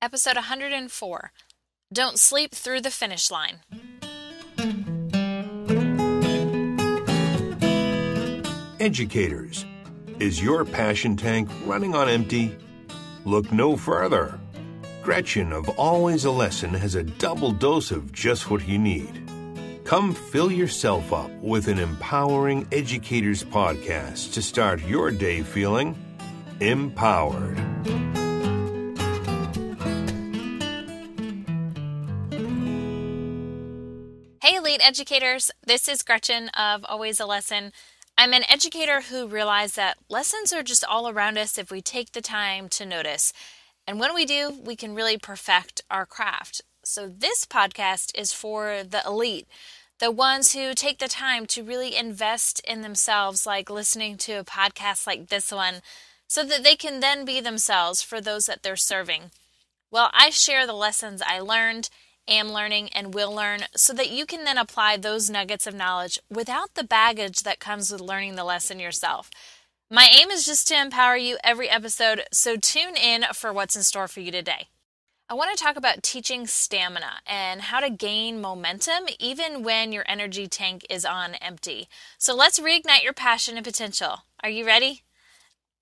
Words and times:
Episode 0.00 0.36
104 0.36 1.32
Don't 1.92 2.20
Sleep 2.20 2.52
Through 2.54 2.82
the 2.82 2.90
Finish 2.90 3.32
Line. 3.32 3.56
Educators, 8.78 9.66
is 10.20 10.40
your 10.40 10.64
passion 10.64 11.16
tank 11.16 11.50
running 11.66 11.96
on 11.96 12.08
empty? 12.08 12.56
Look 13.24 13.50
no 13.50 13.76
further. 13.76 14.38
Gretchen 15.02 15.52
of 15.52 15.68
Always 15.70 16.24
a 16.24 16.30
Lesson 16.30 16.72
has 16.74 16.94
a 16.94 17.02
double 17.02 17.50
dose 17.50 17.90
of 17.90 18.12
just 18.12 18.52
what 18.52 18.68
you 18.68 18.78
need. 18.78 19.28
Come 19.84 20.14
fill 20.14 20.52
yourself 20.52 21.12
up 21.12 21.30
with 21.40 21.66
an 21.66 21.80
empowering 21.80 22.68
educators 22.70 23.42
podcast 23.42 24.32
to 24.34 24.42
start 24.42 24.80
your 24.86 25.10
day 25.10 25.42
feeling 25.42 25.96
empowered. 26.60 27.58
Educators. 34.88 35.50
This 35.62 35.86
is 35.86 36.00
Gretchen 36.00 36.48
of 36.56 36.82
Always 36.82 37.20
a 37.20 37.26
Lesson. 37.26 37.72
I'm 38.16 38.32
an 38.32 38.44
educator 38.48 39.02
who 39.02 39.28
realized 39.28 39.76
that 39.76 39.98
lessons 40.08 40.50
are 40.50 40.62
just 40.62 40.82
all 40.82 41.10
around 41.10 41.36
us 41.36 41.58
if 41.58 41.70
we 41.70 41.82
take 41.82 42.12
the 42.12 42.22
time 42.22 42.70
to 42.70 42.86
notice. 42.86 43.34
And 43.86 44.00
when 44.00 44.14
we 44.14 44.24
do, 44.24 44.50
we 44.64 44.76
can 44.76 44.94
really 44.94 45.18
perfect 45.18 45.82
our 45.90 46.06
craft. 46.06 46.62
So, 46.82 47.06
this 47.06 47.44
podcast 47.44 48.18
is 48.18 48.32
for 48.32 48.82
the 48.82 49.02
elite, 49.06 49.46
the 49.98 50.10
ones 50.10 50.54
who 50.54 50.72
take 50.72 51.00
the 51.00 51.06
time 51.06 51.44
to 51.48 51.62
really 51.62 51.94
invest 51.94 52.62
in 52.66 52.80
themselves, 52.80 53.44
like 53.44 53.68
listening 53.68 54.16
to 54.16 54.38
a 54.38 54.44
podcast 54.44 55.06
like 55.06 55.28
this 55.28 55.52
one, 55.52 55.82
so 56.26 56.42
that 56.44 56.64
they 56.64 56.76
can 56.76 57.00
then 57.00 57.26
be 57.26 57.42
themselves 57.42 58.00
for 58.00 58.22
those 58.22 58.46
that 58.46 58.62
they're 58.62 58.74
serving. 58.74 59.32
Well, 59.90 60.08
I 60.14 60.30
share 60.30 60.66
the 60.66 60.72
lessons 60.72 61.20
I 61.20 61.40
learned 61.40 61.90
am 62.28 62.52
learning, 62.52 62.90
and 62.90 63.14
will 63.14 63.34
learn 63.34 63.62
so 63.74 63.92
that 63.94 64.10
you 64.10 64.26
can 64.26 64.44
then 64.44 64.58
apply 64.58 64.96
those 64.96 65.30
nuggets 65.30 65.66
of 65.66 65.74
knowledge 65.74 66.18
without 66.30 66.74
the 66.74 66.84
baggage 66.84 67.42
that 67.42 67.58
comes 67.58 67.90
with 67.90 68.00
learning 68.00 68.36
the 68.36 68.44
lesson 68.44 68.78
yourself. 68.78 69.30
My 69.90 70.10
aim 70.12 70.30
is 70.30 70.44
just 70.44 70.68
to 70.68 70.80
empower 70.80 71.16
you 71.16 71.38
every 71.42 71.68
episode, 71.68 72.24
so 72.30 72.56
tune 72.56 72.96
in 72.96 73.24
for 73.32 73.52
what's 73.52 73.74
in 73.74 73.82
store 73.82 74.06
for 74.06 74.20
you 74.20 74.30
today. 74.30 74.68
I 75.30 75.34
want 75.34 75.56
to 75.56 75.62
talk 75.62 75.76
about 75.76 76.02
teaching 76.02 76.46
stamina 76.46 77.20
and 77.26 77.60
how 77.60 77.80
to 77.80 77.90
gain 77.90 78.40
momentum 78.40 79.08
even 79.18 79.62
when 79.62 79.92
your 79.92 80.04
energy 80.06 80.46
tank 80.46 80.86
is 80.88 81.04
on 81.04 81.34
empty. 81.34 81.88
So 82.16 82.34
let's 82.34 82.58
reignite 82.58 83.02
your 83.02 83.12
passion 83.12 83.56
and 83.56 83.64
potential. 83.64 84.24
Are 84.42 84.48
you 84.48 84.64
ready? 84.64 85.02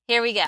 Here 0.09 0.23
we 0.23 0.33
go. 0.33 0.47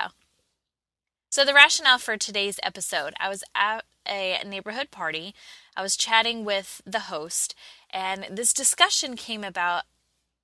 So, 1.30 1.44
the 1.44 1.52
rationale 1.52 1.98
for 1.98 2.16
today's 2.16 2.58
episode 2.62 3.12
I 3.20 3.28
was 3.28 3.44
at 3.54 3.84
a 4.08 4.40
neighborhood 4.46 4.90
party 4.90 5.34
I 5.76 5.82
was 5.82 5.94
chatting 5.94 6.42
with 6.42 6.80
the 6.86 7.00
host, 7.00 7.54
and 7.90 8.26
this 8.30 8.54
discussion 8.54 9.14
came 9.14 9.44
about 9.44 9.82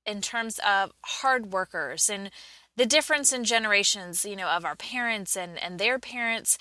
in 0.04 0.20
terms 0.20 0.60
of 0.64 0.92
hard 1.02 1.52
workers 1.52 2.10
and 2.10 2.30
the 2.76 2.84
difference 2.84 3.32
in 3.32 3.44
generations, 3.44 4.26
you 4.26 4.36
know, 4.36 4.48
of 4.48 4.66
our 4.66 4.76
parents 4.76 5.38
and, 5.38 5.58
and 5.62 5.78
their 5.78 5.98
parents. 5.98 6.58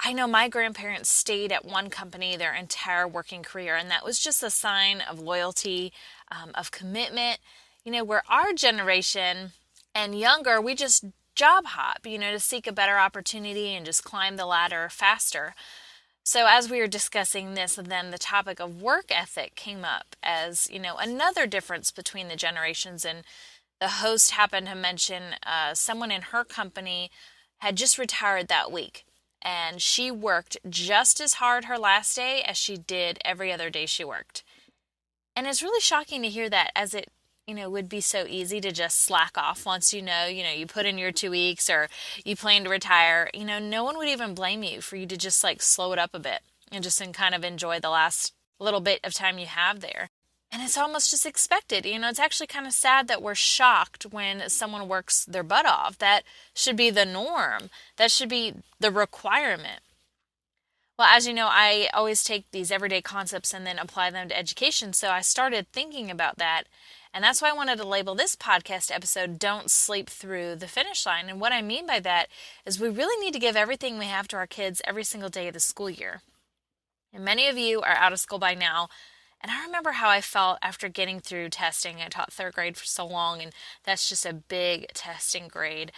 I 0.00 0.12
know 0.12 0.26
my 0.26 0.48
grandparents 0.48 1.08
stayed 1.08 1.52
at 1.52 1.64
one 1.64 1.90
company 1.90 2.36
their 2.36 2.54
entire 2.54 3.06
working 3.06 3.44
career, 3.44 3.76
and 3.76 3.88
that 3.88 4.04
was 4.04 4.18
just 4.18 4.42
a 4.42 4.50
sign 4.50 5.00
of 5.00 5.20
loyalty, 5.20 5.92
um, 6.28 6.50
of 6.56 6.72
commitment. 6.72 7.38
You 7.84 7.92
know, 7.92 8.02
where 8.02 8.24
our 8.28 8.52
generation 8.52 9.52
and 9.94 10.18
younger, 10.18 10.60
we 10.60 10.74
just 10.74 11.04
job 11.34 11.66
hop, 11.66 12.06
you 12.06 12.18
know, 12.18 12.30
to 12.32 12.40
seek 12.40 12.66
a 12.66 12.72
better 12.72 12.98
opportunity 12.98 13.74
and 13.74 13.86
just 13.86 14.04
climb 14.04 14.36
the 14.36 14.46
ladder 14.46 14.88
faster. 14.90 15.54
So 16.22 16.46
as 16.48 16.70
we 16.70 16.78
were 16.78 16.86
discussing 16.86 17.52
this, 17.52 17.74
then 17.74 18.10
the 18.10 18.18
topic 18.18 18.58
of 18.58 18.80
work 18.80 19.06
ethic 19.10 19.54
came 19.56 19.84
up 19.84 20.16
as 20.22 20.70
you 20.70 20.78
know 20.78 20.96
another 20.96 21.46
difference 21.46 21.90
between 21.90 22.28
the 22.28 22.36
generations. 22.36 23.04
And 23.04 23.24
the 23.80 23.88
host 23.88 24.30
happened 24.30 24.66
to 24.68 24.74
mention 24.74 25.34
uh, 25.46 25.74
someone 25.74 26.10
in 26.10 26.22
her 26.22 26.44
company 26.44 27.10
had 27.58 27.76
just 27.76 27.98
retired 27.98 28.48
that 28.48 28.72
week, 28.72 29.04
and 29.42 29.82
she 29.82 30.10
worked 30.10 30.56
just 30.68 31.20
as 31.20 31.34
hard 31.34 31.66
her 31.66 31.78
last 31.78 32.16
day 32.16 32.42
as 32.42 32.56
she 32.56 32.78
did 32.78 33.18
every 33.24 33.52
other 33.52 33.68
day 33.68 33.84
she 33.84 34.04
worked. 34.04 34.42
And 35.36 35.46
it's 35.46 35.62
really 35.62 35.80
shocking 35.80 36.22
to 36.22 36.28
hear 36.28 36.48
that, 36.48 36.70
as 36.74 36.94
it 36.94 37.10
you 37.46 37.54
know, 37.54 37.62
it 37.62 37.70
would 37.70 37.88
be 37.88 38.00
so 38.00 38.24
easy 38.26 38.60
to 38.60 38.72
just 38.72 39.00
slack 39.00 39.36
off 39.36 39.66
once 39.66 39.92
you 39.92 40.00
know, 40.00 40.26
you 40.26 40.42
know, 40.42 40.50
you 40.50 40.66
put 40.66 40.86
in 40.86 40.96
your 40.96 41.12
two 41.12 41.30
weeks 41.30 41.68
or 41.68 41.88
you 42.24 42.36
plan 42.36 42.64
to 42.64 42.70
retire. 42.70 43.30
You 43.34 43.44
know, 43.44 43.58
no 43.58 43.84
one 43.84 43.98
would 43.98 44.08
even 44.08 44.34
blame 44.34 44.62
you 44.62 44.80
for 44.80 44.96
you 44.96 45.06
to 45.06 45.16
just 45.16 45.44
like 45.44 45.60
slow 45.60 45.92
it 45.92 45.98
up 45.98 46.10
a 46.14 46.18
bit 46.18 46.40
and 46.72 46.82
just 46.82 47.00
and 47.00 47.12
kind 47.12 47.34
of 47.34 47.44
enjoy 47.44 47.80
the 47.80 47.90
last 47.90 48.32
little 48.58 48.80
bit 48.80 49.00
of 49.04 49.12
time 49.12 49.38
you 49.38 49.46
have 49.46 49.80
there. 49.80 50.08
And 50.50 50.62
it's 50.62 50.78
almost 50.78 51.10
just 51.10 51.26
expected. 51.26 51.84
You 51.84 51.98
know, 51.98 52.08
it's 52.08 52.20
actually 52.20 52.46
kind 52.46 52.66
of 52.66 52.72
sad 52.72 53.08
that 53.08 53.20
we're 53.20 53.34
shocked 53.34 54.04
when 54.04 54.48
someone 54.48 54.88
works 54.88 55.24
their 55.24 55.42
butt 55.42 55.66
off. 55.66 55.98
That 55.98 56.22
should 56.54 56.76
be 56.76 56.90
the 56.90 57.04
norm, 57.04 57.70
that 57.96 58.10
should 58.10 58.28
be 58.28 58.54
the 58.80 58.90
requirement. 58.90 59.80
Well, 60.96 61.08
as 61.10 61.26
you 61.26 61.34
know, 61.34 61.48
I 61.50 61.88
always 61.92 62.22
take 62.22 62.48
these 62.52 62.70
everyday 62.70 63.02
concepts 63.02 63.52
and 63.52 63.66
then 63.66 63.80
apply 63.80 64.10
them 64.10 64.28
to 64.28 64.38
education. 64.38 64.92
So 64.92 65.10
I 65.10 65.22
started 65.22 65.66
thinking 65.72 66.08
about 66.08 66.38
that 66.38 66.64
and 67.14 67.22
that's 67.22 67.40
why 67.40 67.50
I 67.50 67.54
wanted 67.54 67.78
to 67.78 67.86
label 67.86 68.16
this 68.16 68.34
podcast 68.34 68.90
episode 68.92 69.38
Don't 69.38 69.70
Sleep 69.70 70.10
Through 70.10 70.56
the 70.56 70.66
Finish 70.66 71.06
Line. 71.06 71.28
And 71.28 71.40
what 71.40 71.52
I 71.52 71.62
mean 71.62 71.86
by 71.86 72.00
that 72.00 72.26
is 72.66 72.80
we 72.80 72.88
really 72.88 73.24
need 73.24 73.32
to 73.34 73.38
give 73.38 73.54
everything 73.54 73.98
we 73.98 74.06
have 74.06 74.26
to 74.28 74.36
our 74.36 74.48
kids 74.48 74.82
every 74.84 75.04
single 75.04 75.28
day 75.28 75.46
of 75.46 75.54
the 75.54 75.60
school 75.60 75.88
year. 75.88 76.22
And 77.12 77.24
many 77.24 77.46
of 77.46 77.56
you 77.56 77.82
are 77.82 77.94
out 77.94 78.12
of 78.12 78.18
school 78.18 78.40
by 78.40 78.54
now. 78.54 78.88
And 79.40 79.52
I 79.52 79.64
remember 79.64 79.92
how 79.92 80.08
I 80.08 80.20
felt 80.20 80.58
after 80.60 80.88
getting 80.88 81.20
through 81.20 81.50
testing. 81.50 81.98
I 82.00 82.08
taught 82.08 82.32
third 82.32 82.54
grade 82.54 82.76
for 82.76 82.84
so 82.84 83.06
long, 83.06 83.40
and 83.40 83.52
that's 83.84 84.08
just 84.08 84.26
a 84.26 84.32
big 84.32 84.88
testing 84.92 85.46
grade. 85.46 85.92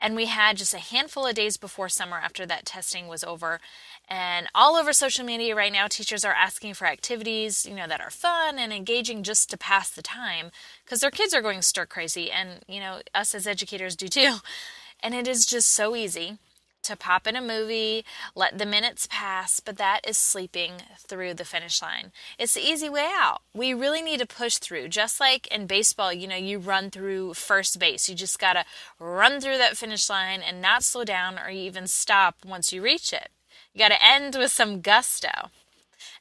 And 0.00 0.16
we 0.16 0.26
had 0.26 0.56
just 0.56 0.74
a 0.74 0.78
handful 0.78 1.26
of 1.26 1.34
days 1.34 1.56
before 1.56 1.88
summer 1.88 2.16
after 2.16 2.46
that 2.46 2.64
testing 2.64 3.06
was 3.06 3.22
over. 3.22 3.60
And 4.08 4.48
all 4.54 4.76
over 4.76 4.92
social 4.92 5.24
media 5.24 5.54
right 5.54 5.72
now, 5.72 5.86
teachers 5.88 6.24
are 6.24 6.32
asking 6.32 6.74
for 6.74 6.86
activities, 6.86 7.66
you 7.66 7.74
know, 7.74 7.86
that 7.86 8.00
are 8.00 8.10
fun 8.10 8.58
and 8.58 8.72
engaging 8.72 9.22
just 9.22 9.50
to 9.50 9.58
pass 9.58 9.90
the 9.90 10.02
time 10.02 10.50
because 10.84 11.00
their 11.00 11.10
kids 11.10 11.34
are 11.34 11.42
going 11.42 11.62
stir 11.62 11.86
crazy. 11.86 12.30
And, 12.30 12.60
you 12.66 12.80
know, 12.80 13.00
us 13.14 13.34
as 13.34 13.46
educators 13.46 13.96
do 13.96 14.08
too. 14.08 14.36
And 15.02 15.14
it 15.14 15.26
is 15.26 15.46
just 15.46 15.70
so 15.70 15.96
easy 15.96 16.36
to 16.82 16.96
pop 16.96 17.26
in 17.26 17.36
a 17.36 17.40
movie, 17.40 18.04
let 18.34 18.58
the 18.58 18.66
minutes 18.66 19.06
pass, 19.10 19.60
but 19.60 19.76
that 19.76 20.00
is 20.06 20.18
sleeping 20.18 20.82
through 20.98 21.34
the 21.34 21.44
finish 21.44 21.82
line. 21.82 22.12
It's 22.38 22.54
the 22.54 22.60
easy 22.60 22.88
way 22.88 23.08
out. 23.12 23.42
We 23.54 23.74
really 23.74 24.02
need 24.02 24.20
to 24.20 24.26
push 24.26 24.58
through. 24.58 24.88
Just 24.88 25.20
like 25.20 25.46
in 25.48 25.66
baseball, 25.66 26.12
you 26.12 26.26
know, 26.26 26.36
you 26.36 26.58
run 26.58 26.90
through 26.90 27.34
first 27.34 27.78
base. 27.78 28.08
You 28.08 28.14
just 28.14 28.38
got 28.38 28.54
to 28.54 28.64
run 28.98 29.40
through 29.40 29.58
that 29.58 29.76
finish 29.76 30.08
line 30.08 30.40
and 30.40 30.60
not 30.60 30.82
slow 30.82 31.04
down 31.04 31.38
or 31.38 31.50
even 31.50 31.86
stop 31.86 32.36
once 32.44 32.72
you 32.72 32.82
reach 32.82 33.12
it. 33.12 33.28
You 33.74 33.78
got 33.78 33.88
to 33.88 34.04
end 34.04 34.36
with 34.36 34.50
some 34.50 34.80
gusto. 34.80 35.50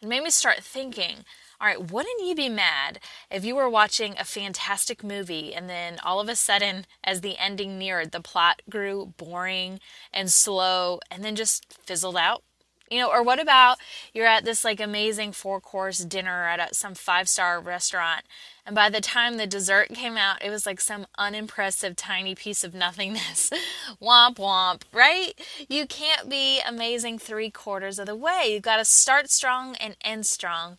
It 0.02 0.08
made 0.08 0.24
me 0.24 0.30
start 0.30 0.64
thinking 0.64 1.26
all 1.62 1.68
right, 1.68 1.92
wouldn't 1.92 2.26
you 2.26 2.36
be 2.36 2.48
mad 2.48 3.00
if 3.30 3.44
you 3.44 3.56
were 3.56 3.70
watching 3.70 4.16
a 4.18 4.24
fantastic 4.24 5.04
movie 5.04 5.54
and 5.54 5.70
then 5.70 5.98
all 6.04 6.22
of 6.22 6.30
a 6.30 6.36
sudden, 6.36 6.86
as 7.04 7.20
the 7.20 7.38
ending 7.38 7.78
neared, 7.78 8.12
the 8.12 8.22
plot 8.22 8.62
grew 8.70 9.14
boring 9.18 9.82
and 10.14 10.32
slow 10.32 11.00
and 11.12 11.24
then 11.24 11.36
just 11.36 11.66
fizzled 11.86 12.16
out? 12.16 12.44
You 12.90 13.00
know, 13.00 13.12
or 13.12 13.22
what 13.22 13.40
about 13.40 13.78
you're 14.14 14.26
at 14.26 14.46
this 14.46 14.64
like 14.64 14.80
amazing 14.80 15.34
four 15.34 15.60
course 15.60 16.00
dinner 16.00 16.48
at 16.48 16.76
some 16.76 16.96
five 16.96 17.28
star 17.28 17.60
restaurant, 17.60 18.24
and 18.66 18.74
by 18.74 18.90
the 18.90 19.02
time 19.02 19.38
the 19.38 19.46
dessert 19.46 19.90
came 19.90 20.18
out, 20.18 20.44
it 20.44 20.50
was 20.50 20.66
like 20.66 20.80
some 20.82 21.06
unimpressive 21.18 21.96
tiny 21.96 22.36
piece 22.36 22.64
of 22.64 22.74
nothingness. 22.74 23.52
womp 24.02 24.38
womp, 24.38 24.82
right? 24.94 25.34
You 25.68 25.86
can't 25.86 26.30
be 26.30 26.62
amazing 26.62 27.20
three 27.20 27.52
quarters 27.52 28.00
of 28.00 28.08
the 28.08 28.16
way. 28.16 28.52
You've 28.54 28.64
got 28.64 28.78
to 28.78 28.86
start 28.86 29.30
strong 29.30 29.76
and 29.76 29.96
end 30.04 30.26
strong. 30.26 30.78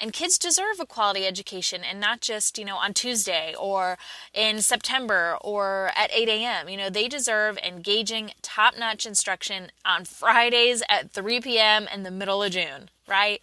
And 0.00 0.12
kids 0.12 0.36
deserve 0.36 0.80
a 0.80 0.86
quality 0.86 1.26
education 1.26 1.82
and 1.88 2.00
not 2.00 2.20
just, 2.20 2.58
you 2.58 2.64
know, 2.64 2.76
on 2.76 2.92
Tuesday 2.92 3.54
or 3.58 3.98
in 4.34 4.60
September 4.60 5.36
or 5.40 5.92
at 5.94 6.10
8 6.12 6.28
a.m. 6.28 6.68
You 6.68 6.76
know, 6.76 6.90
they 6.90 7.06
deserve 7.06 7.56
engaging, 7.58 8.32
top 8.42 8.74
notch 8.76 9.06
instruction 9.06 9.70
on 9.84 10.04
Fridays 10.04 10.82
at 10.88 11.12
3 11.12 11.40
p.m. 11.40 11.86
in 11.92 12.02
the 12.02 12.10
middle 12.10 12.42
of 12.42 12.50
June, 12.50 12.90
right? 13.06 13.40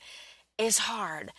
Is 0.57 0.79
hard. 0.79 1.31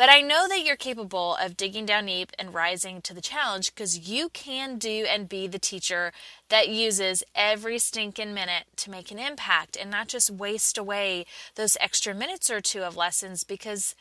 But 0.00 0.08
I 0.08 0.22
know 0.22 0.48
that 0.48 0.64
you're 0.64 0.76
capable 0.76 1.36
of 1.36 1.58
digging 1.58 1.84
down 1.84 2.06
deep 2.06 2.32
and 2.38 2.54
rising 2.54 3.02
to 3.02 3.12
the 3.12 3.20
challenge 3.20 3.74
because 3.74 4.08
you 4.08 4.30
can 4.30 4.78
do 4.78 5.04
and 5.06 5.28
be 5.28 5.46
the 5.46 5.58
teacher 5.58 6.10
that 6.48 6.70
uses 6.70 7.22
every 7.34 7.78
stinking 7.78 8.32
minute 8.32 8.64
to 8.76 8.90
make 8.90 9.10
an 9.10 9.18
impact 9.18 9.76
and 9.76 9.90
not 9.90 10.08
just 10.08 10.30
waste 10.30 10.78
away 10.78 11.26
those 11.54 11.76
extra 11.80 12.14
minutes 12.14 12.48
or 12.48 12.62
two 12.62 12.82
of 12.82 12.96
lessons 12.96 13.44
because 13.44 13.94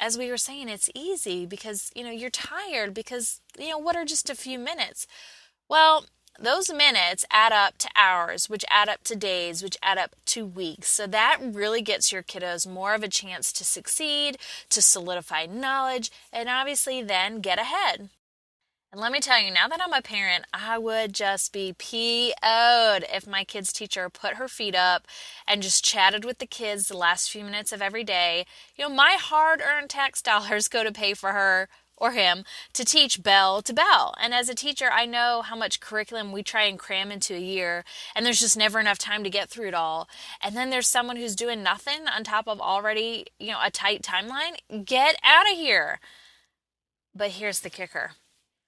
as 0.00 0.18
we 0.18 0.30
were 0.30 0.36
saying, 0.36 0.68
it's 0.68 0.90
easy 0.94 1.46
because, 1.46 1.90
you 1.94 2.04
know, 2.04 2.10
you're 2.10 2.30
tired 2.30 2.94
because, 2.94 3.40
you 3.58 3.68
know, 3.68 3.78
what 3.78 3.96
are 3.96 4.04
just 4.04 4.28
a 4.28 4.34
few 4.34 4.58
minutes? 4.58 5.06
Well, 5.68 6.06
those 6.38 6.72
minutes 6.72 7.24
add 7.30 7.52
up 7.52 7.78
to 7.78 7.88
hours, 7.94 8.50
which 8.50 8.64
add 8.68 8.88
up 8.88 9.04
to 9.04 9.14
days, 9.14 9.62
which 9.62 9.76
add 9.82 9.98
up 9.98 10.16
to 10.26 10.44
weeks. 10.44 10.88
So 10.88 11.06
that 11.06 11.38
really 11.40 11.80
gets 11.80 12.12
your 12.12 12.22
kiddos 12.22 12.66
more 12.66 12.94
of 12.94 13.04
a 13.04 13.08
chance 13.08 13.52
to 13.52 13.64
succeed, 13.64 14.38
to 14.70 14.82
solidify 14.82 15.46
knowledge, 15.46 16.10
and 16.32 16.48
obviously 16.48 17.02
then 17.02 17.40
get 17.40 17.58
ahead. 17.58 18.10
And 18.94 19.00
let 19.00 19.10
me 19.10 19.18
tell 19.18 19.40
you, 19.42 19.50
now 19.50 19.66
that 19.66 19.80
I'm 19.82 19.92
a 19.92 20.00
parent, 20.00 20.44
I 20.54 20.78
would 20.78 21.14
just 21.14 21.52
be 21.52 21.72
PO'd 21.72 23.04
if 23.12 23.26
my 23.26 23.42
kid's 23.42 23.72
teacher 23.72 24.08
put 24.08 24.34
her 24.34 24.46
feet 24.46 24.76
up 24.76 25.08
and 25.48 25.64
just 25.64 25.84
chatted 25.84 26.24
with 26.24 26.38
the 26.38 26.46
kids 26.46 26.86
the 26.86 26.96
last 26.96 27.28
few 27.28 27.42
minutes 27.42 27.72
of 27.72 27.82
every 27.82 28.04
day. 28.04 28.46
You 28.76 28.84
know, 28.84 28.94
my 28.94 29.16
hard 29.18 29.60
earned 29.60 29.90
tax 29.90 30.22
dollars 30.22 30.68
go 30.68 30.84
to 30.84 30.92
pay 30.92 31.12
for 31.12 31.32
her 31.32 31.68
or 31.96 32.12
him 32.12 32.44
to 32.74 32.84
teach 32.84 33.20
bell 33.20 33.62
to 33.62 33.72
bell. 33.72 34.14
And 34.22 34.32
as 34.32 34.48
a 34.48 34.54
teacher, 34.54 34.88
I 34.92 35.06
know 35.06 35.42
how 35.42 35.56
much 35.56 35.80
curriculum 35.80 36.30
we 36.30 36.44
try 36.44 36.62
and 36.62 36.78
cram 36.78 37.10
into 37.10 37.34
a 37.34 37.40
year, 37.40 37.84
and 38.14 38.24
there's 38.24 38.38
just 38.38 38.56
never 38.56 38.78
enough 38.78 38.98
time 38.98 39.24
to 39.24 39.28
get 39.28 39.50
through 39.50 39.66
it 39.66 39.74
all. 39.74 40.08
And 40.40 40.54
then 40.56 40.70
there's 40.70 40.86
someone 40.86 41.16
who's 41.16 41.34
doing 41.34 41.64
nothing 41.64 42.06
on 42.06 42.22
top 42.22 42.46
of 42.46 42.60
already, 42.60 43.26
you 43.40 43.50
know, 43.50 43.58
a 43.60 43.72
tight 43.72 44.02
timeline. 44.02 44.84
Get 44.84 45.16
out 45.24 45.50
of 45.50 45.58
here. 45.58 45.98
But 47.12 47.30
here's 47.30 47.58
the 47.58 47.70
kicker 47.70 48.12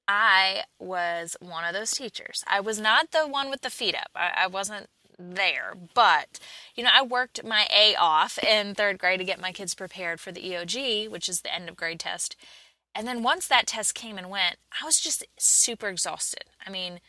I 0.09 0.65
was 0.79 1.37
one 1.41 1.65
of 1.65 1.75
those 1.75 1.91
teachers. 1.91 2.45
I 2.47 2.61
was 2.61 2.81
not 2.81 3.11
the 3.11 3.27
one 3.27 3.51
with 3.51 3.63
the 3.63 3.71
feet 3.71 3.95
up. 3.95 4.11
I, 4.15 4.33
I 4.45 4.47
wasn't 4.47 4.89
there. 5.19 5.75
But, 5.95 6.39
you 6.75 6.85
know, 6.85 6.91
I 6.93 7.03
worked 7.03 7.45
my 7.45 7.67
A 7.75 7.95
off 7.97 8.39
in 8.39 8.75
third 8.75 8.99
grade 8.99 9.19
to 9.19 9.25
get 9.25 9.41
my 9.41 9.53
kids 9.53 9.75
prepared 9.75 10.21
for 10.21 10.33
the 10.33 10.43
EOG, 10.43 11.11
which 11.11 11.29
is 11.29 11.41
the 11.41 11.55
end 11.55 11.69
of 11.69 11.77
grade 11.77 12.01
test. 12.01 12.37
And 12.95 13.07
then 13.07 13.23
once 13.23 13.47
that 13.49 13.67
test 13.67 13.95
came 13.95 14.17
and 14.17 14.31
went, 14.31 14.57
I 14.81 14.85
was 14.85 15.01
just 15.01 15.25
super 15.39 15.89
exhausted. 15.89 16.45
I 16.67 16.71
mean, 16.71 17.01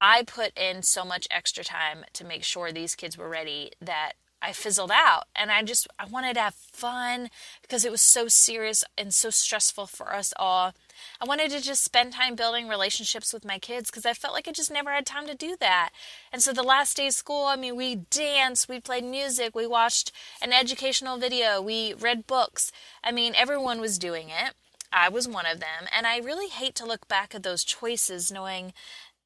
I 0.00 0.22
put 0.22 0.56
in 0.56 0.82
so 0.82 1.04
much 1.04 1.26
extra 1.30 1.64
time 1.64 2.04
to 2.14 2.24
make 2.24 2.44
sure 2.44 2.72
these 2.72 2.94
kids 2.94 3.18
were 3.18 3.28
ready 3.28 3.72
that 3.80 4.12
I 4.40 4.52
fizzled 4.52 4.92
out 4.92 5.24
and 5.34 5.50
I 5.50 5.62
just 5.62 5.88
I 5.98 6.06
wanted 6.06 6.34
to 6.34 6.40
have 6.40 6.54
fun 6.54 7.30
because 7.60 7.84
it 7.84 7.90
was 7.90 8.00
so 8.00 8.28
serious 8.28 8.84
and 8.96 9.12
so 9.12 9.30
stressful 9.30 9.86
for 9.86 10.14
us 10.14 10.32
all. 10.36 10.74
I 11.20 11.24
wanted 11.24 11.50
to 11.50 11.60
just 11.60 11.82
spend 11.82 12.12
time 12.12 12.34
building 12.34 12.68
relationships 12.68 13.32
with 13.32 13.44
my 13.44 13.58
kids 13.58 13.90
because 13.90 14.06
I 14.06 14.14
felt 14.14 14.34
like 14.34 14.46
I 14.46 14.52
just 14.52 14.70
never 14.70 14.90
had 14.90 15.06
time 15.06 15.26
to 15.26 15.34
do 15.34 15.56
that. 15.60 15.90
And 16.32 16.40
so 16.42 16.52
the 16.52 16.62
last 16.62 16.96
day 16.96 17.08
of 17.08 17.14
school, 17.14 17.46
I 17.46 17.56
mean, 17.56 17.76
we 17.76 17.96
danced, 18.10 18.68
we 18.68 18.80
played 18.80 19.04
music, 19.04 19.54
we 19.54 19.66
watched 19.66 20.12
an 20.40 20.52
educational 20.52 21.18
video, 21.18 21.60
we 21.60 21.94
read 21.94 22.26
books. 22.26 22.70
I 23.02 23.12
mean, 23.12 23.32
everyone 23.36 23.80
was 23.80 23.98
doing 23.98 24.28
it. 24.28 24.54
I 24.92 25.08
was 25.08 25.28
one 25.28 25.44
of 25.44 25.60
them, 25.60 25.86
and 25.94 26.06
I 26.06 26.16
really 26.16 26.48
hate 26.48 26.74
to 26.76 26.86
look 26.86 27.06
back 27.08 27.34
at 27.34 27.42
those 27.42 27.62
choices 27.62 28.32
knowing 28.32 28.72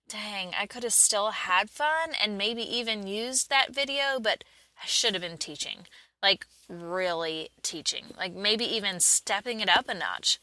dang, 0.09 0.53
I 0.59 0.67
could 0.67 0.83
have 0.83 0.93
still 0.93 1.31
had 1.31 1.71
fun 1.71 2.11
and 2.23 2.37
maybe 2.37 2.63
even 2.63 3.07
used 3.07 3.49
that 3.49 3.75
video, 3.75 4.21
but 4.21 4.45
I 4.83 4.87
should 4.87 5.15
have 5.15 5.23
been 5.23 5.39
teaching. 5.39 5.87
Like, 6.23 6.47
really 6.69 7.51
teaching. 7.63 8.07
Like, 8.17 8.35
maybe 8.35 8.65
even 8.65 9.01
stepping 9.01 9.61
it 9.61 9.69
up 9.69 9.89
a 9.89 9.95
notch. 9.95 10.39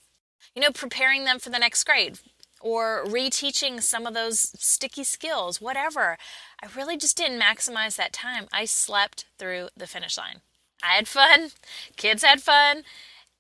You 0.56 0.62
know, 0.62 0.71
preparing 0.71 1.25
them 1.25 1.39
for 1.39 1.50
the 1.50 1.59
next 1.59 1.83
grade 1.83 2.19
or 2.62 3.06
reteaching 3.06 3.81
some 3.81 4.06
of 4.06 4.13
those 4.13 4.51
sticky 4.62 5.03
skills, 5.03 5.62
whatever. 5.62 6.18
I 6.62 6.68
really 6.75 6.97
just 6.97 7.18
didn't 7.18 7.41
maximize 7.41 7.95
that 7.95 8.13
time. 8.13 8.47
I 8.51 8.65
slept 8.65 9.25
through 9.38 9.69
the 9.75 9.88
finish 9.88 10.18
line. 10.18 10.41
I 10.83 10.95
had 10.95 11.07
fun, 11.07 11.51
kids 11.97 12.24
had 12.24 12.41
fun. 12.41 12.83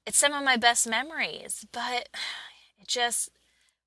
It's 0.05 0.17
some 0.17 0.33
of 0.33 0.43
my 0.43 0.57
best 0.57 0.87
memories, 0.87 1.65
but 1.71 2.09
it 2.79 2.87
just 2.87 3.29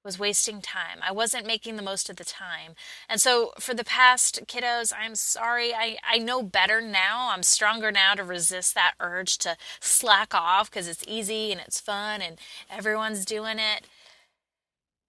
was 0.04 0.18
wasting 0.18 0.60
time. 0.60 0.98
I 1.00 1.12
wasn't 1.12 1.46
making 1.46 1.76
the 1.76 1.82
most 1.82 2.10
of 2.10 2.16
the 2.16 2.24
time. 2.24 2.74
And 3.08 3.20
so 3.20 3.52
for 3.58 3.74
the 3.74 3.84
past 3.84 4.46
kiddos, 4.46 4.92
I'm 4.98 5.14
sorry. 5.14 5.74
I, 5.74 5.98
I 6.08 6.18
know 6.18 6.42
better 6.42 6.80
now. 6.80 7.30
I'm 7.32 7.42
stronger 7.42 7.92
now 7.92 8.14
to 8.14 8.24
resist 8.24 8.74
that 8.74 8.94
urge 9.00 9.38
to 9.38 9.56
slack 9.80 10.34
off 10.34 10.70
because 10.70 10.88
it's 10.88 11.04
easy 11.06 11.52
and 11.52 11.60
it's 11.60 11.80
fun 11.80 12.20
and 12.20 12.38
everyone's 12.70 13.24
doing 13.24 13.58
it. 13.58 13.86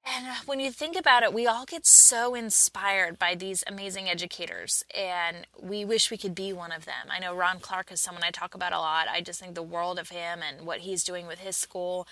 And 0.05 0.27
uh, 0.27 0.35
when 0.45 0.59
you 0.59 0.69
think 0.69 0.97
about 0.97 1.23
it, 1.23 1.33
we 1.33 1.47
all 1.47 1.65
get 1.65 1.85
so 1.85 2.35
inspired 2.35 3.17
by 3.17 3.35
these 3.35 3.63
amazing 3.65 4.09
educators, 4.09 4.83
and 4.93 5.47
we 5.57 5.85
wish 5.85 6.11
we 6.11 6.17
could 6.17 6.35
be 6.35 6.51
one 6.51 6.73
of 6.73 6.83
them. 6.83 7.07
I 7.09 7.19
know 7.19 7.33
Ron 7.33 7.59
Clark 7.59 7.89
is 7.89 8.01
someone 8.01 8.23
I 8.23 8.31
talk 8.31 8.53
about 8.53 8.73
a 8.73 8.79
lot. 8.79 9.07
I 9.07 9.21
just 9.21 9.39
think 9.39 9.55
the 9.55 9.63
world 9.63 9.97
of 9.97 10.09
him 10.09 10.41
and 10.43 10.67
what 10.67 10.79
he's 10.79 11.05
doing 11.05 11.25
with 11.25 11.39
his 11.39 11.55
school. 11.55 12.05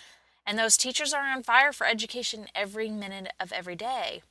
And 0.46 0.58
those 0.58 0.78
teachers 0.78 1.14
are 1.14 1.24
on 1.24 1.44
fire 1.44 1.72
for 1.72 1.88
education 1.88 2.48
every 2.56 2.90
minute 2.90 3.32
of 3.40 3.52
every 3.52 3.76
day. 3.76 4.22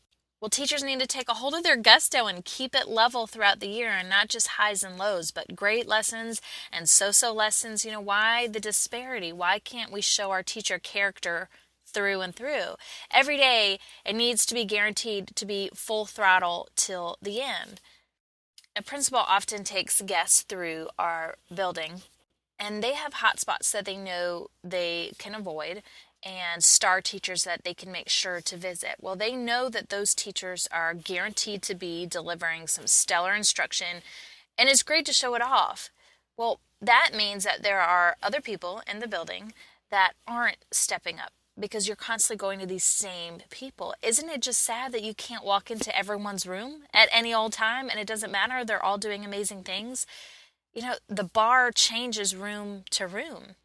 Well, 0.41 0.49
teachers 0.49 0.83
need 0.83 1.01
to 1.01 1.07
take 1.07 1.29
a 1.29 1.35
hold 1.35 1.55
of 1.55 1.63
their 1.63 1.77
gusto 1.77 2.27
and 2.27 2.43
keep 2.43 2.75
it 2.75 2.89
level 2.89 3.27
throughout 3.27 3.61
the 3.61 3.69
year 3.69 3.91
and 3.91 4.09
not 4.09 4.29
just 4.29 4.49
highs 4.49 4.83
and 4.83 4.97
lows, 4.97 5.31
but 5.31 5.55
great 5.55 5.87
lessons 5.87 6.41
and 6.73 6.89
so 6.89 7.11
so 7.11 7.33
lessons. 7.33 7.85
You 7.85 7.93
know, 7.93 8.01
why 8.01 8.47
the 8.47 8.59
disparity? 8.59 9.35
Why 9.35 9.59
can't 9.59 9.93
we 9.93 10.01
show 10.01 10.31
our 10.31 10.43
teacher 10.43 10.79
character 10.79 11.51
through 11.87 12.23
and 12.23 12.35
through? 12.35 12.77
Every 13.11 13.37
day, 13.37 13.79
it 14.07 14.17
needs 14.17 14.47
to 14.47 14.55
be 14.55 14.65
guaranteed 14.65 15.37
to 15.37 15.45
be 15.45 15.71
full 15.75 16.07
throttle 16.07 16.71
till 16.75 17.19
the 17.21 17.43
end. 17.43 17.83
A 18.75 18.83
principal 18.83 19.21
often 19.21 19.63
takes 19.63 20.01
guests 20.01 20.41
through 20.41 20.89
our 20.99 21.35
building 21.55 22.01
and 22.61 22.83
they 22.83 22.93
have 22.93 23.15
hotspots 23.15 23.73
that 23.73 23.87
they 23.87 23.97
know 23.97 24.49
they 24.63 25.13
can 25.19 25.35
avoid 25.35 25.83
and 26.23 26.63
star 26.63 27.01
teachers 27.01 27.45
that 27.45 27.65
they 27.65 27.73
can 27.73 27.91
make 27.91 28.11
sure 28.11 28.43
to 28.43 28.57
visit. 28.57 28.97
Well, 29.01 29.17
they 29.17 29.35
know 29.35 29.71
that 29.71 29.89
those 29.89 30.15
teachers 30.15 30.69
are 30.71 30.93
guaranteed 30.93 31.63
to 31.63 31.75
be 31.75 32.05
delivering 32.05 32.67
some 32.67 32.87
stellar 32.87 33.35
instruction, 33.35 34.03
and 34.59 34.69
it's 34.69 34.83
great 34.83 35.07
to 35.07 35.15
show 35.15 35.35
it 35.35 35.43
off. 35.43 35.89
Well, 36.37 36.61
that 36.83 37.11
means 37.17 37.45
that 37.45 37.63
there 37.63 37.81
are 37.81 38.17
other 38.23 38.43
people 38.43 38.83
in 38.91 38.99
the 39.01 39.09
building 39.09 39.55
that 39.91 40.13
aren't 40.29 40.65
stepping 40.71 41.19
up 41.19 41.33
because 41.59 41.87
you're 41.87 41.97
constantly 41.97 42.39
going 42.39 42.61
to 42.61 42.67
these 42.67 42.85
same 42.85 43.39
people. 43.51 43.95
Isn't 44.03 44.31
it 44.31 44.41
just 44.41 44.61
sad 44.61 44.93
that 44.93 45.03
you 45.03 45.15
can't 45.15 45.45
walk 45.45 45.71
into 45.71 45.97
everyone's 45.97 46.47
room 46.47 46.83
at 46.95 47.09
any 47.13 47.35
old 47.35 47.53
time 47.53 47.89
and 47.89 47.99
it 47.99 48.07
doesn't 48.07 48.31
matter? 48.31 48.65
They're 48.65 48.83
all 48.83 48.99
doing 48.99 49.25
amazing 49.25 49.65
things 49.65 50.07
you 50.73 50.83
know, 50.83 50.95
the 51.09 51.25
bar 51.25 51.71
changes 51.73 52.35
room 52.35 52.85
to 52.91 53.07
room. 53.07 53.57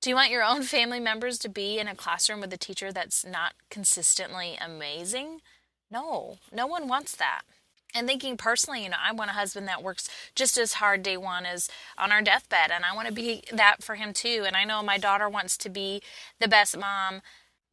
Do 0.00 0.10
you 0.10 0.16
want 0.16 0.30
your 0.30 0.44
own 0.44 0.62
family 0.64 1.00
members 1.00 1.38
to 1.38 1.48
be 1.48 1.78
in 1.78 1.88
a 1.88 1.94
classroom 1.94 2.40
with 2.40 2.52
a 2.52 2.58
teacher 2.58 2.92
that's 2.92 3.24
not 3.24 3.54
consistently 3.70 4.56
amazing? 4.60 5.40
No, 5.90 6.38
no 6.52 6.66
one 6.66 6.88
wants 6.88 7.16
that. 7.16 7.42
And 7.94 8.06
thinking 8.06 8.36
personally, 8.36 8.84
you 8.84 8.90
know, 8.90 8.98
I 9.02 9.12
want 9.12 9.30
a 9.30 9.34
husband 9.34 9.66
that 9.68 9.82
works 9.82 10.10
just 10.34 10.58
as 10.58 10.74
hard 10.74 11.02
day 11.02 11.16
one 11.16 11.46
as 11.46 11.70
on 11.96 12.12
our 12.12 12.20
deathbed, 12.20 12.70
and 12.70 12.84
I 12.84 12.94
want 12.94 13.08
to 13.08 13.14
be 13.14 13.42
that 13.50 13.82
for 13.82 13.94
him 13.94 14.12
too. 14.12 14.44
And 14.46 14.54
I 14.54 14.64
know 14.64 14.82
my 14.82 14.98
daughter 14.98 15.28
wants 15.28 15.56
to 15.58 15.70
be 15.70 16.02
the 16.38 16.48
best 16.48 16.76
mom 16.76 17.22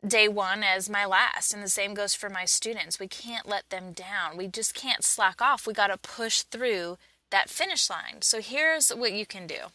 day 0.08 0.29
one 0.29 0.63
as 0.63 0.89
my 0.89 1.05
last, 1.05 1.53
and 1.53 1.62
the 1.62 1.67
same 1.67 1.94
goes 1.94 2.13
for 2.13 2.29
my 2.29 2.46
students. 2.46 3.00
We 3.00 3.10
can't 3.10 3.48
let 3.48 3.70
them 3.70 3.91
down. 3.91 4.38
We 4.38 4.48
just 4.48 4.74
can't 4.74 5.03
slack 5.03 5.41
off. 5.41 5.67
We 5.67 5.74
got 5.74 5.88
to 5.88 5.98
push 5.98 6.44
through 6.44 6.98
that 7.32 7.50
finish 7.50 7.89
line. 7.89 8.22
So 8.22 8.41
here's 8.41 8.89
what 8.89 9.13
you 9.13 9.25
can 9.25 9.48
do. 9.48 9.67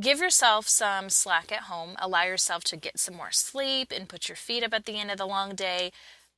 Give 0.00 0.18
yourself 0.18 0.66
some 0.68 1.08
slack 1.08 1.52
at 1.52 1.64
home. 1.64 1.94
Allow 2.00 2.24
yourself 2.24 2.64
to 2.64 2.76
get 2.76 2.98
some 2.98 3.14
more 3.14 3.30
sleep 3.30 3.92
and 3.94 4.08
put 4.08 4.28
your 4.28 4.36
feet 4.36 4.64
up 4.64 4.74
at 4.74 4.86
the 4.86 4.98
end 4.98 5.10
of 5.10 5.18
the 5.18 5.26
long 5.26 5.54
day. 5.54 5.92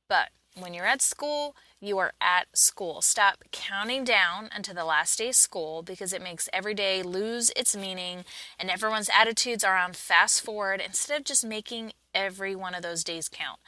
But 0.07 0.29
when 0.55 0.73
you're 0.73 0.85
at 0.85 1.01
school, 1.01 1.55
you 1.79 1.97
are 1.97 2.13
at 2.21 2.47
school. 2.55 3.01
Stop 3.01 3.43
counting 3.51 4.03
down 4.03 4.49
until 4.55 4.75
the 4.75 4.85
last 4.85 5.17
day 5.17 5.29
of 5.29 5.35
school 5.35 5.81
because 5.81 6.13
it 6.13 6.21
makes 6.21 6.49
every 6.53 6.73
day 6.73 7.03
lose 7.03 7.51
its 7.55 7.75
meaning 7.75 8.25
and 8.59 8.69
everyone's 8.69 9.09
attitudes 9.09 9.63
are 9.63 9.77
on 9.77 9.93
fast 9.93 10.41
forward 10.41 10.81
instead 10.83 11.19
of 11.19 11.25
just 11.25 11.45
making 11.45 11.93
every 12.13 12.55
one 12.55 12.73
of 12.73 12.81
those 12.81 13.03
days 13.03 13.29
count. 13.29 13.59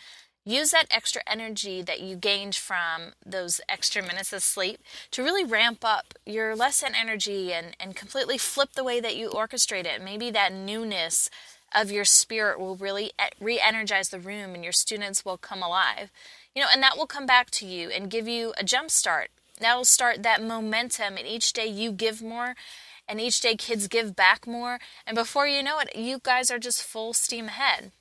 Use 0.49 0.71
that 0.71 0.87
extra 0.89 1.21
energy 1.27 1.83
that 1.83 1.99
you 1.99 2.15
gained 2.15 2.55
from 2.55 3.13
those 3.23 3.61
extra 3.69 4.01
minutes 4.01 4.33
of 4.33 4.41
sleep 4.41 4.79
to 5.11 5.21
really 5.21 5.43
ramp 5.43 5.85
up 5.85 6.15
your 6.25 6.55
lesson 6.55 6.93
energy 6.99 7.53
and, 7.53 7.77
and 7.79 7.95
completely 7.95 8.39
flip 8.39 8.71
the 8.73 8.83
way 8.83 8.99
that 8.99 9.15
you 9.15 9.29
orchestrate 9.29 9.85
it. 9.85 10.03
Maybe 10.03 10.31
that 10.31 10.51
newness 10.51 11.29
of 11.75 11.91
your 11.91 12.03
spirit 12.03 12.59
will 12.59 12.75
really 12.75 13.11
re 13.39 13.61
energize 13.63 14.09
the 14.09 14.19
room 14.19 14.55
and 14.55 14.63
your 14.63 14.73
students 14.73 15.23
will 15.23 15.37
come 15.37 15.61
alive. 15.61 16.09
You 16.55 16.63
know, 16.63 16.69
and 16.73 16.81
that 16.81 16.97
will 16.97 17.05
come 17.05 17.27
back 17.27 17.51
to 17.51 17.67
you 17.67 17.91
and 17.91 18.09
give 18.09 18.27
you 18.27 18.51
a 18.57 18.63
jump 18.63 18.89
start. 18.89 19.29
That 19.59 19.77
will 19.77 19.85
start 19.85 20.23
that 20.23 20.41
momentum, 20.41 21.17
and 21.17 21.27
each 21.27 21.53
day 21.53 21.67
you 21.67 21.91
give 21.91 22.23
more, 22.23 22.55
and 23.07 23.21
each 23.21 23.39
day 23.39 23.55
kids 23.55 23.87
give 23.87 24.15
back 24.15 24.47
more. 24.47 24.79
And 25.05 25.13
before 25.13 25.47
you 25.47 25.61
know 25.61 25.77
it, 25.77 25.95
you 25.95 26.19
guys 26.23 26.49
are 26.49 26.57
just 26.57 26.81
full 26.81 27.13
steam 27.13 27.49
ahead. 27.49 27.91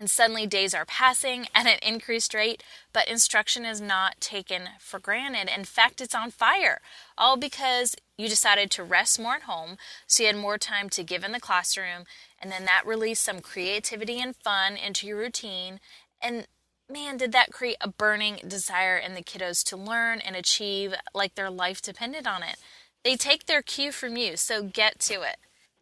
And 0.00 0.08
suddenly 0.08 0.46
days 0.46 0.74
are 0.74 0.84
passing 0.84 1.48
at 1.54 1.66
an 1.66 1.78
increased 1.82 2.32
rate, 2.32 2.62
but 2.92 3.08
instruction 3.08 3.64
is 3.64 3.80
not 3.80 4.20
taken 4.20 4.68
for 4.78 5.00
granted. 5.00 5.50
In 5.52 5.64
fact, 5.64 6.00
it's 6.00 6.14
on 6.14 6.30
fire, 6.30 6.80
all 7.16 7.36
because 7.36 7.96
you 8.16 8.28
decided 8.28 8.70
to 8.70 8.84
rest 8.84 9.18
more 9.18 9.34
at 9.34 9.42
home, 9.42 9.76
so 10.06 10.22
you 10.22 10.28
had 10.28 10.36
more 10.36 10.56
time 10.56 10.88
to 10.90 11.02
give 11.02 11.24
in 11.24 11.32
the 11.32 11.40
classroom, 11.40 12.04
and 12.40 12.52
then 12.52 12.64
that 12.64 12.86
released 12.86 13.24
some 13.24 13.40
creativity 13.40 14.20
and 14.20 14.36
fun 14.36 14.76
into 14.76 15.06
your 15.06 15.18
routine. 15.18 15.80
And 16.22 16.46
man, 16.88 17.16
did 17.16 17.32
that 17.32 17.52
create 17.52 17.76
a 17.80 17.88
burning 17.88 18.38
desire 18.46 18.96
in 18.96 19.14
the 19.14 19.22
kiddos 19.22 19.64
to 19.64 19.76
learn 19.76 20.20
and 20.20 20.36
achieve 20.36 20.94
like 21.12 21.34
their 21.34 21.50
life 21.50 21.82
depended 21.82 22.26
on 22.26 22.44
it. 22.44 22.56
They 23.04 23.16
take 23.16 23.46
their 23.46 23.62
cue 23.62 23.90
from 23.90 24.16
you, 24.16 24.36
so 24.36 24.62
get 24.62 25.00
to 25.00 25.22
it. 25.22 25.36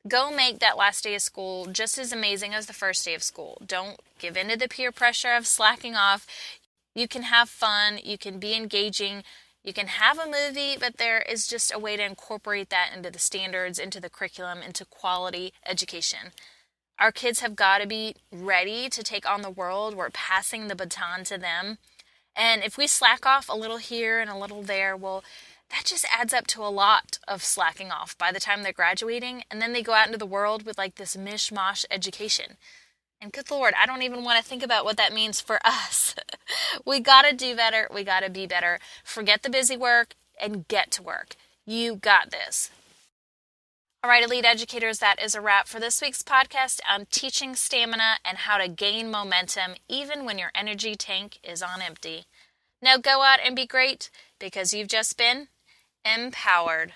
Go 0.06 0.30
make 0.30 0.58
that 0.58 0.76
last 0.76 1.04
day 1.04 1.14
of 1.14 1.22
school 1.22 1.66
just 1.66 1.98
as 1.98 2.12
amazing 2.12 2.54
as 2.54 2.66
the 2.66 2.72
first 2.72 3.04
day 3.04 3.14
of 3.14 3.22
school. 3.22 3.60
Don't 3.66 3.98
give 4.18 4.36
in 4.36 4.48
to 4.48 4.56
the 4.56 4.68
peer 4.68 4.92
pressure 4.92 5.32
of 5.32 5.46
slacking 5.46 5.94
off. 5.96 6.26
You 6.94 7.08
can 7.08 7.22
have 7.22 7.48
fun, 7.48 7.98
you 8.04 8.18
can 8.18 8.38
be 8.38 8.54
engaging, 8.54 9.24
you 9.64 9.72
can 9.72 9.88
have 9.88 10.18
a 10.18 10.26
movie, 10.26 10.76
but 10.78 10.98
there 10.98 11.20
is 11.20 11.46
just 11.46 11.74
a 11.74 11.78
way 11.78 11.96
to 11.96 12.04
incorporate 12.04 12.70
that 12.70 12.90
into 12.94 13.10
the 13.10 13.18
standards, 13.18 13.78
into 13.78 14.00
the 14.00 14.10
curriculum, 14.10 14.60
into 14.62 14.84
quality 14.84 15.52
education. 15.66 16.32
Our 16.98 17.10
kids 17.10 17.40
have 17.40 17.56
got 17.56 17.78
to 17.78 17.86
be 17.86 18.14
ready 18.30 18.88
to 18.88 19.02
take 19.02 19.28
on 19.28 19.42
the 19.42 19.50
world. 19.50 19.94
We're 19.94 20.10
passing 20.10 20.68
the 20.68 20.76
baton 20.76 21.24
to 21.24 21.36
them. 21.36 21.78
And 22.36 22.62
if 22.62 22.78
we 22.78 22.86
slack 22.86 23.26
off 23.26 23.48
a 23.48 23.56
little 23.56 23.78
here 23.78 24.20
and 24.20 24.30
a 24.30 24.36
little 24.36 24.62
there, 24.62 24.96
well, 24.96 25.24
that 25.70 25.84
just 25.84 26.06
adds 26.12 26.32
up 26.32 26.46
to 26.48 26.62
a 26.62 26.68
lot 26.68 27.18
of 27.26 27.42
slacking 27.42 27.90
off 27.90 28.16
by 28.16 28.32
the 28.32 28.40
time 28.40 28.62
they're 28.62 28.72
graduating. 28.72 29.44
And 29.50 29.60
then 29.60 29.72
they 29.72 29.82
go 29.82 29.94
out 29.94 30.06
into 30.06 30.18
the 30.18 30.26
world 30.26 30.64
with 30.64 30.78
like 30.78 30.94
this 30.94 31.16
mishmash 31.16 31.84
education. 31.90 32.56
And 33.20 33.32
good 33.32 33.50
Lord, 33.50 33.74
I 33.78 33.86
don't 33.86 34.02
even 34.02 34.24
want 34.24 34.38
to 34.38 34.48
think 34.48 34.62
about 34.62 34.84
what 34.84 34.96
that 34.98 35.12
means 35.12 35.40
for 35.40 35.58
us. 35.64 36.14
we 36.84 37.00
got 37.00 37.22
to 37.22 37.34
do 37.34 37.56
better. 37.56 37.88
We 37.92 38.04
got 38.04 38.20
to 38.20 38.30
be 38.30 38.46
better. 38.46 38.78
Forget 39.04 39.42
the 39.42 39.50
busy 39.50 39.76
work 39.76 40.14
and 40.40 40.68
get 40.68 40.90
to 40.92 41.02
work. 41.02 41.34
You 41.64 41.96
got 41.96 42.30
this. 42.30 42.70
All 44.04 44.10
right, 44.10 44.22
elite 44.22 44.44
educators, 44.44 45.00
that 45.00 45.20
is 45.20 45.34
a 45.34 45.40
wrap 45.40 45.66
for 45.66 45.80
this 45.80 46.00
week's 46.00 46.22
podcast 46.22 46.78
on 46.88 47.06
teaching 47.10 47.56
stamina 47.56 48.18
and 48.24 48.38
how 48.38 48.56
to 48.56 48.68
gain 48.68 49.10
momentum 49.10 49.72
even 49.88 50.24
when 50.24 50.38
your 50.38 50.52
energy 50.54 50.94
tank 50.94 51.40
is 51.42 51.60
on 51.60 51.82
empty. 51.82 52.26
Now 52.80 52.98
go 52.98 53.22
out 53.22 53.40
and 53.44 53.56
be 53.56 53.66
great 53.66 54.10
because 54.38 54.72
you've 54.72 54.86
just 54.86 55.16
been 55.16 55.48
empowered. 56.14 56.92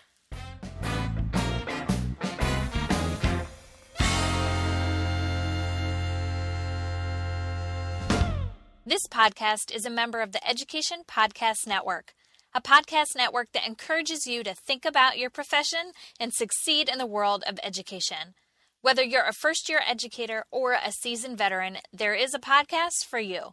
This 8.86 9.06
podcast 9.08 9.74
is 9.74 9.84
a 9.84 9.90
member 9.90 10.20
of 10.20 10.32
the 10.32 10.48
Education 10.48 11.02
Podcast 11.08 11.66
Network 11.66 12.14
a 12.52 12.60
podcast 12.60 13.16
network 13.16 13.52
that 13.52 13.66
encourages 13.66 14.26
you 14.26 14.42
to 14.42 14.54
think 14.54 14.84
about 14.84 15.18
your 15.18 15.30
profession 15.30 15.92
and 16.18 16.32
succeed 16.32 16.88
in 16.88 16.98
the 16.98 17.06
world 17.06 17.44
of 17.46 17.60
education. 17.62 18.34
Whether 18.82 19.02
you're 19.02 19.26
a 19.26 19.32
first 19.32 19.68
year 19.68 19.80
educator 19.86 20.44
or 20.50 20.72
a 20.72 20.90
seasoned 20.90 21.38
veteran, 21.38 21.78
there 21.92 22.14
is 22.14 22.34
a 22.34 22.40
podcast 22.40 23.04
for 23.08 23.20
you. 23.20 23.50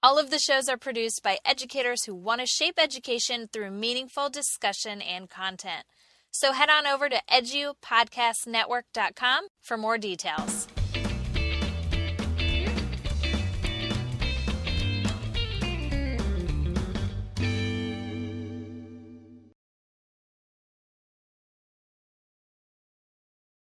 All 0.00 0.16
of 0.16 0.30
the 0.30 0.38
shows 0.38 0.68
are 0.68 0.76
produced 0.76 1.24
by 1.24 1.38
educators 1.44 2.04
who 2.04 2.14
want 2.14 2.40
to 2.40 2.46
shape 2.46 2.78
education 2.78 3.48
through 3.52 3.72
meaningful 3.72 4.30
discussion 4.30 5.02
and 5.02 5.28
content. 5.28 5.84
So 6.30 6.52
head 6.52 6.70
on 6.70 6.86
over 6.86 7.08
to 7.08 7.20
edupodcastnetwork.com 7.28 9.48
for 9.60 9.76
more 9.76 9.98
details. 9.98 10.68